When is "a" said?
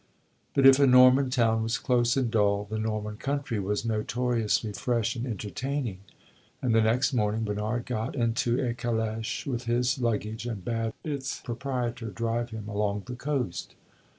0.79-0.87, 8.59-8.73